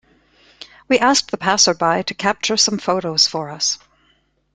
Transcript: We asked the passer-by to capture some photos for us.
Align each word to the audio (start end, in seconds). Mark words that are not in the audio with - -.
We 0.87 0.97
asked 0.97 1.29
the 1.29 1.37
passer-by 1.37 2.01
to 2.01 2.15
capture 2.15 2.57
some 2.57 2.79
photos 2.79 3.27
for 3.27 3.51
us. 3.51 3.77